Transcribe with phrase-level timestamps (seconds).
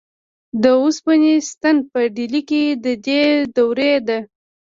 [0.61, 3.21] د اوسپنې ستن په ډیلي کې د دې
[3.57, 4.17] دورې ده.